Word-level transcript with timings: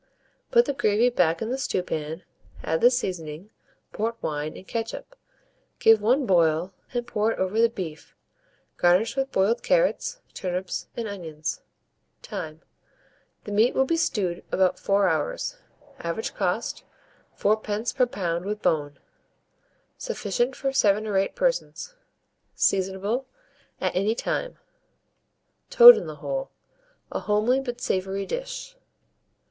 Put 0.49 0.65
the 0.65 0.73
gravy 0.73 1.11
back 1.11 1.43
in 1.43 1.51
the 1.51 1.59
stewpan, 1.59 2.23
add 2.63 2.81
the 2.81 2.89
seasoning, 2.89 3.51
port 3.93 4.15
wine, 4.19 4.57
and 4.57 4.67
ketchup, 4.67 5.15
give 5.77 6.01
one 6.01 6.25
boil, 6.25 6.73
and 6.91 7.05
pour 7.05 7.31
it 7.33 7.37
over 7.37 7.61
the 7.61 7.69
beef; 7.69 8.15
garnish 8.77 9.15
with 9.15 9.27
the 9.27 9.31
boiled 9.31 9.61
carrots, 9.61 10.19
turnips, 10.33 10.87
and 10.97 11.07
onions. 11.07 11.61
Time. 12.23 12.63
The 13.43 13.51
meat 13.51 13.75
to 13.75 13.85
be 13.85 13.95
stewed 13.95 14.43
about 14.51 14.79
4 14.79 15.07
hours. 15.07 15.57
Average 15.99 16.33
cost, 16.33 16.83
4d. 17.37 17.93
per 17.95 18.07
lb. 18.07 18.43
with 18.43 18.63
bone. 18.63 18.97
Sufficient 19.99 20.55
for 20.55 20.73
7 20.73 21.05
or 21.05 21.15
8 21.15 21.35
persons. 21.35 21.93
Seasonable 22.55 23.27
at 23.79 23.95
any 23.95 24.15
time. 24.15 24.57
TOAD 25.69 25.95
IN 25.97 26.07
THE 26.07 26.15
HOLE 26.25 26.49
(a 27.11 27.19
Homely 27.19 27.59
but 27.59 27.79
Savoury 27.79 28.25
Dish). 28.25 28.75